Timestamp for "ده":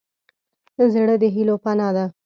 1.95-2.05